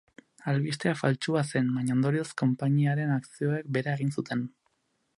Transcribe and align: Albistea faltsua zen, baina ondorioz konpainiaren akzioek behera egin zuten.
Albistea 0.53 0.93
faltsua 1.01 1.43
zen, 1.51 1.69
baina 1.77 1.95
ondorioz 1.97 2.25
konpainiaren 2.45 3.15
akzioek 3.19 3.73
behera 3.77 3.99
egin 4.01 4.15
zuten. 4.21 4.47